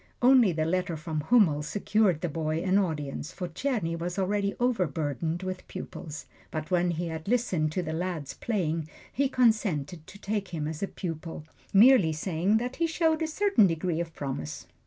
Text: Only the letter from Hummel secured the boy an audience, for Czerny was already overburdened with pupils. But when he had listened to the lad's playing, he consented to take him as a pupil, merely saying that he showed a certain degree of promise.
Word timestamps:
Only 0.19 0.51
the 0.51 0.65
letter 0.65 0.97
from 0.97 1.21
Hummel 1.21 1.61
secured 1.61 2.21
the 2.21 2.27
boy 2.27 2.63
an 2.63 2.79
audience, 2.79 3.31
for 3.31 3.47
Czerny 3.49 3.95
was 3.95 4.17
already 4.17 4.55
overburdened 4.59 5.43
with 5.43 5.67
pupils. 5.67 6.25
But 6.49 6.71
when 6.71 6.89
he 6.89 7.09
had 7.09 7.27
listened 7.27 7.71
to 7.73 7.83
the 7.83 7.93
lad's 7.93 8.33
playing, 8.33 8.89
he 9.13 9.29
consented 9.29 10.07
to 10.07 10.17
take 10.17 10.47
him 10.47 10.67
as 10.67 10.81
a 10.81 10.87
pupil, 10.87 11.45
merely 11.71 12.13
saying 12.13 12.57
that 12.57 12.77
he 12.77 12.87
showed 12.87 13.21
a 13.21 13.27
certain 13.27 13.67
degree 13.67 13.99
of 13.99 14.15
promise. 14.15 14.65